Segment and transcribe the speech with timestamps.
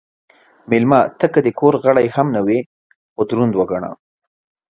[0.69, 2.59] مېلمه ته که د کور غړی هم نه وي،
[3.13, 3.91] خو دروند وګڼه.